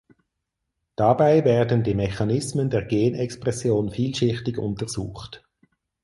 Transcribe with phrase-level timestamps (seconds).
[0.95, 5.43] Dabei werden die Mechanismen der Genexpression vielschichtig untersucht.